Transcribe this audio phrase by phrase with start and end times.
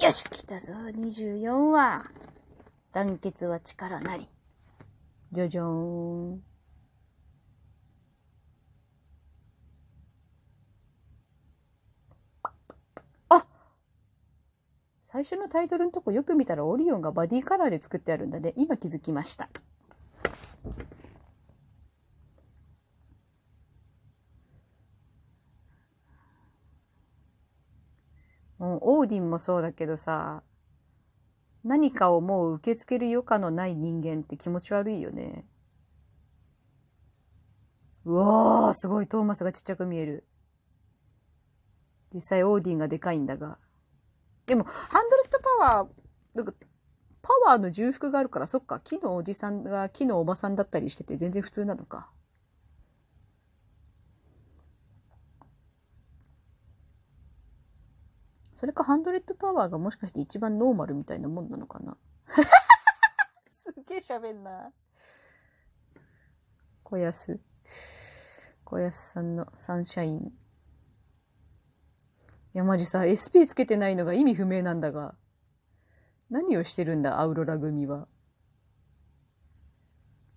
[0.00, 2.10] よし、来たぞ、24話。
[2.92, 4.28] 団結は力なり。
[5.32, 5.64] じゃじゃー
[6.34, 6.42] ん。
[13.28, 13.46] あ
[15.04, 18.52] 最初のタイトルのとこよく見たらオリオンがバディカラーで作ってあるんだね。
[18.56, 19.48] 今気づきました。
[28.76, 30.42] う、オーディンもそうだけどさ、
[31.64, 35.46] 何かをもう受け付ける余暇のない人間って気持ち悪いよね。
[38.04, 40.24] うわー、すごい、トーマスがちっちゃく見える。
[42.12, 43.58] 実際オーディンがでかいんだが。
[44.46, 45.88] でも、ハンドレッドパワー、
[46.34, 46.52] なんか、
[47.22, 52.10] パワーの重複があるから、そっか、木のおじさんが木のおばさんだったりしてて全然普通なのか。
[58.54, 61.96] それかハンドレッドパワーがもしかして一番ノーマルみたいなもんなのかな？
[63.64, 64.72] すっげえ喋んな。
[66.84, 67.40] 小安。
[68.64, 70.18] 小安さんのサンシャイン。
[72.54, 75.16] いや、マジさ、SP つけてないのが意味不明なんだが。
[76.30, 78.06] 何をしてるんだ、アウロラ組は。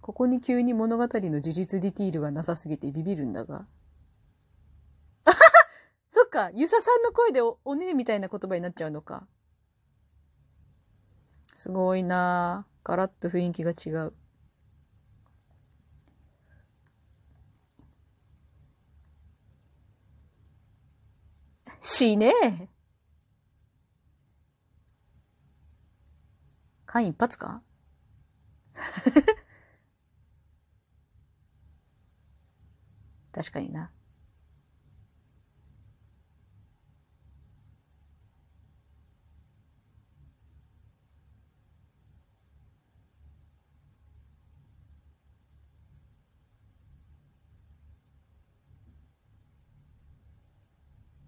[0.02, 3.68] ここに急に物語の事実ディティールがなさすぎてビビるんだが。
[6.38, 9.28] そっか、ユサさんの声でお、おねえみたいな言葉になっちゃうのか。
[11.56, 12.68] すごいな。
[12.84, 14.14] ガラッと雰囲気が違う。
[21.82, 22.68] しねえ。
[26.86, 27.64] 間一髪か？
[33.34, 33.92] 確かにな。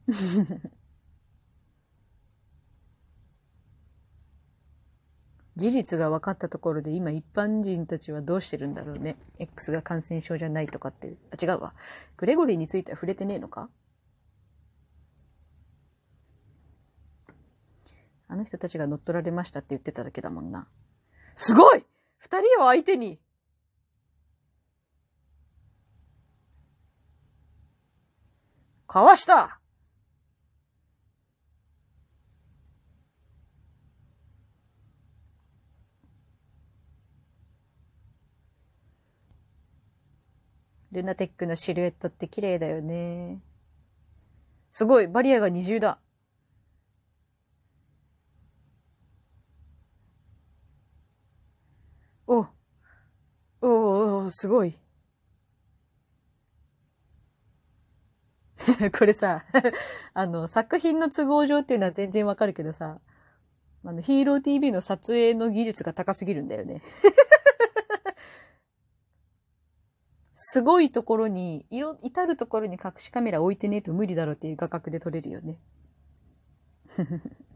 [5.56, 9.18] 事実が分かったところで今一般人たちはどうしてるんだろうね。
[9.40, 11.18] X が感染症じゃないとかって。
[11.32, 11.76] あ、違うわ。
[12.18, 13.70] グレゴリーについては触れてねえのか？
[18.30, 20.68] あの人たちが乗っ取られましたって言ってただけだもんな。
[21.36, 21.86] すごい
[22.18, 23.20] 二人を相手に
[28.88, 29.59] かわした
[41.00, 43.40] ルナテックのシルエットって綺麗だよね。
[44.72, 46.00] すごいバリアが二重だ。
[52.28, 52.48] お
[53.62, 54.78] おおすごい。
[58.98, 59.44] これさ、
[60.14, 63.00] あの、作品の都合上っていうのは全然わかるけどさ、
[63.86, 66.82] あの、ヒーロー TV の撮影の技術が高すぎるんだよね。
[70.42, 75.58] すごいところに、いろ、至るところに隠しカメラ置いてねえと無理だろうっていう画角で撮れるよね。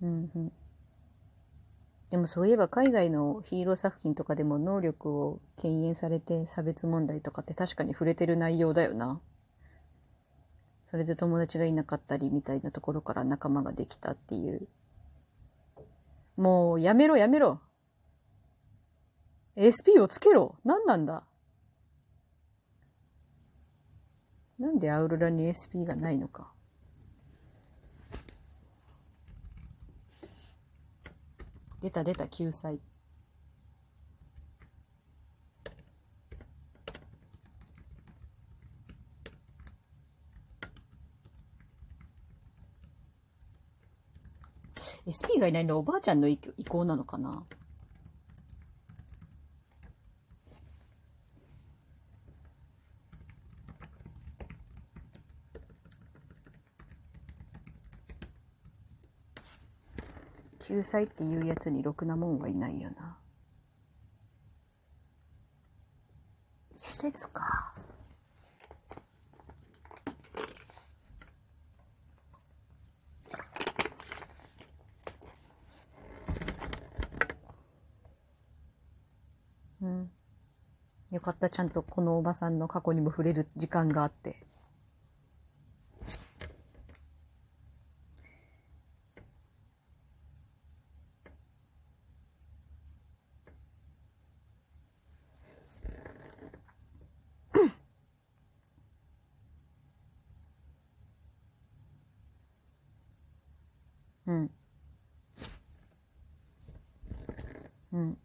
[0.00, 0.52] うん。
[2.10, 9.20] でもそういえば海外のヒーロー作品とかでも能力を敬遠されて差別問題とかって確かに触れてる内容だよな。
[10.90, 14.68] それで友達がいなかったりみたいなところから仲間ができたっていう。
[16.38, 17.60] もうやめろやめろ。
[19.54, 20.56] SP をつけろ。
[20.64, 21.24] 何なんだ
[24.58, 26.50] なんでアウロラに SP がないのか。
[31.82, 32.80] 出た出た救済。
[45.40, 45.74] がいないの？
[45.74, 46.38] はおばあちゃんの意
[46.68, 47.44] 向なのかな？
[60.60, 63.16] 救済っていうやつにろくなもんはいないよな。
[66.74, 67.74] 施設か。
[79.80, 80.10] うん。
[81.18, 84.46] よかった、ちゃんとこのおばさんの過去にも触れる時間があって。
[104.26, 104.50] うん。
[107.92, 108.18] うん。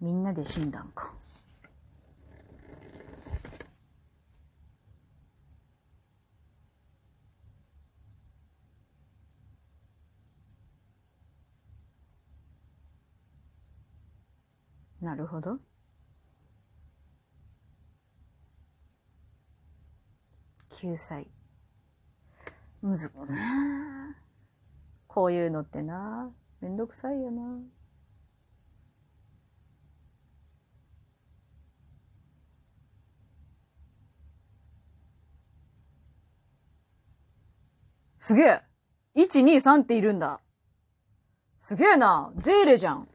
[0.00, 1.12] みんなで死んだんか。
[15.00, 15.58] なるほど。
[20.70, 21.28] 9歳。
[22.82, 24.16] むずくな
[25.08, 26.30] こういうのってな
[26.60, 27.60] めんどくさいよな
[38.28, 38.60] すげえ
[39.14, 40.40] !1、2、3っているんだ。
[41.60, 43.08] すげえなゼーレじゃん。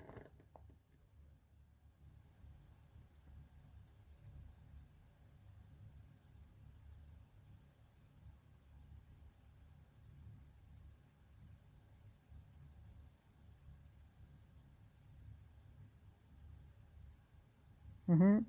[18.07, 18.48] うんふん。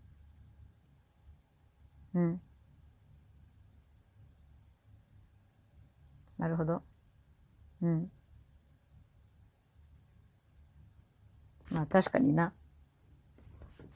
[2.14, 2.44] うん。
[6.44, 6.82] なるほど。
[7.81, 8.11] うん。
[11.70, 12.52] まあ確かにな。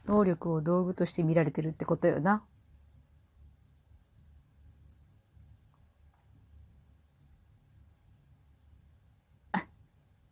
[0.06, 2.42] 能力を道具として見られてるってことよな。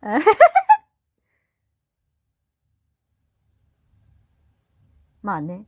[5.21, 5.65] まあね。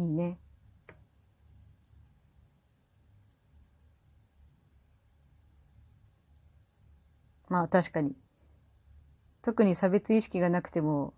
[0.00, 0.38] いいね。
[7.48, 8.14] まあ確かに。
[9.42, 11.12] 特に差別意識がなくても、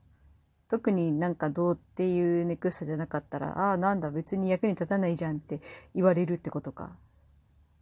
[0.68, 5.60] 特になんかどうっていうネクストじゃなかったら、ああ、なんだ別に役に立たないじゃんって
[5.94, 6.96] 言われるってことか。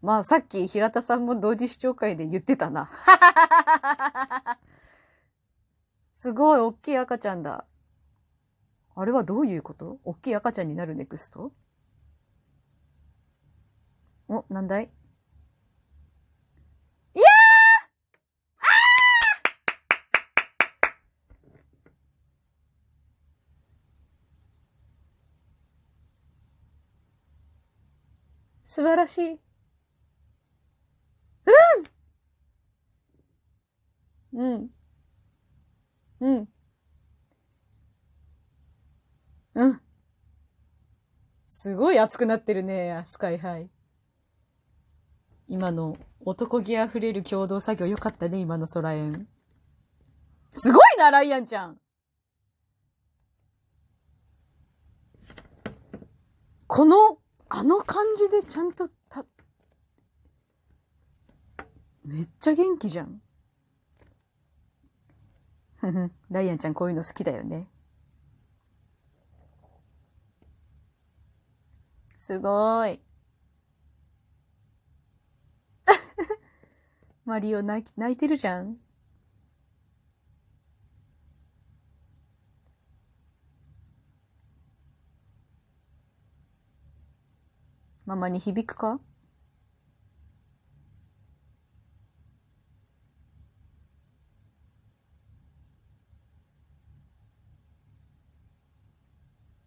[0.03, 2.91] まあさっき平田さんも同時視聴会で言ってたな。
[6.15, 7.65] すごい大きい赤ちゃんだ。
[9.01, 9.99] あれはどういうこと？
[10.05, 11.53] 大きい赤ちゃんになるネクスト？
[14.29, 14.91] お、なんだい？
[17.15, 17.27] いやー
[28.65, 29.41] 素晴らしい。
[34.33, 34.71] うんうん。
[36.21, 36.49] うん。
[39.61, 39.81] うん。
[41.47, 43.69] すごい熱くなってるね、スカイハイ。
[45.49, 49.29] 今の男気あふれる共同作業よかったね、今の空園。
[50.53, 51.79] すごいな、ライアンちゃん。
[56.67, 57.19] この、
[57.51, 59.27] あの感じでちゃんとた、
[62.03, 63.21] めっちゃ元気じゃん。
[66.31, 67.69] ライアンちゃんこういうの好きだよね。
[72.21, 73.01] すごい。
[77.25, 78.77] マリオ泣き泣いてるじゃん。
[88.05, 89.01] ママに響くか？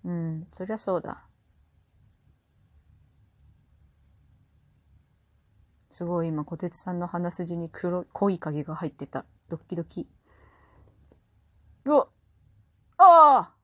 [0.05, 1.25] うん、そりゃそうだ。
[5.93, 9.23] すごい今、小鉄さんの鼻筋に黒濃い影が入ってた。
[9.47, 10.09] ドッキドキ。
[11.85, 12.07] うわ
[12.97, 13.55] ああ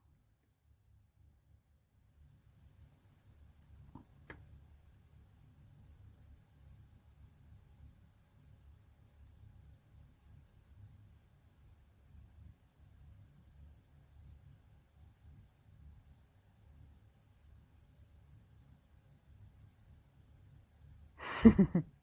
[21.18, 21.84] フフフ。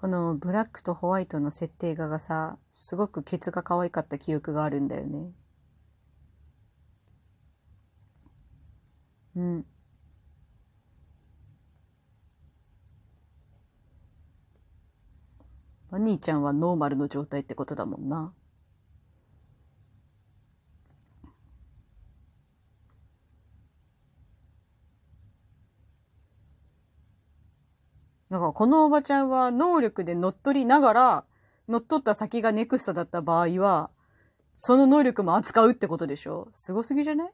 [0.00, 5.30] このブラックとホワイトの設定画がさ、すごくケツが可愛かった記憶があるんだよね。
[9.36, 9.66] うん。
[15.92, 18.32] お兄ちゃんはノーマルの状態ってことだもんな。
[28.30, 31.24] なんかこのおばちゃんは能力で乗っ取りながら、
[31.68, 33.90] 乗っ取った先がネクストだった場合は、
[34.56, 36.48] その能力も扱うってことでしょ？
[36.52, 37.32] すごすぎじゃない？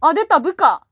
[0.00, 0.40] あ、出た！
[0.40, 0.82] 部下！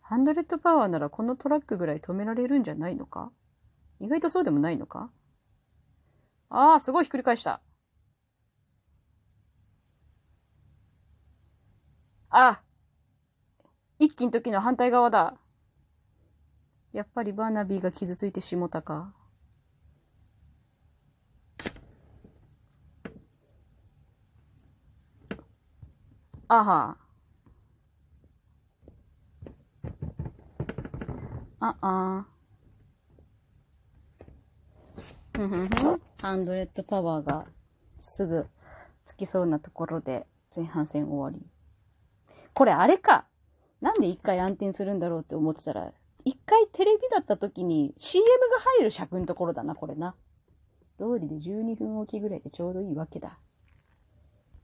[0.00, 3.32] ハンドレッドパワーならこのトラックぐらい止められるんじゃないのか？
[4.00, 5.10] 意外とそうでもないのか？
[6.50, 7.60] ああ、すごいひっくり返した。
[12.30, 12.60] あ
[13.98, 15.36] 一気の時の反対側だ。
[16.92, 19.12] やっぱりバーナビーが傷ついてしもたか。
[26.48, 26.96] あは。
[31.60, 32.26] ああ。
[34.96, 35.23] ふんふんふん。
[35.36, 37.46] ハンドレッドパワーが
[37.98, 38.46] すぐ
[39.04, 41.44] つきそうなところで前半戦終わり。
[42.52, 43.26] これあれか。
[43.80, 45.92] なんで一回暗転するんだろうって思ってたら、
[46.24, 50.14] 一回テレビだった時に CM が入る尺のところだな、これな。
[50.98, 53.36] 通りで12分おきぐらいでちょうどいいわけだ。